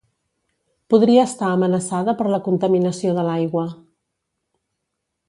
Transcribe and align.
Podria 0.93 1.25
estar 1.31 1.49
amenaçada 1.57 2.15
per 2.21 2.27
la 2.35 2.41
contaminació 2.49 3.13
de 3.19 3.27
l'aigua. 3.29 3.67